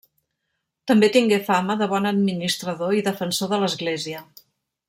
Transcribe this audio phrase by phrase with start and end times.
[0.91, 4.29] També tingué fama de bon administrador i defensor de l’Església.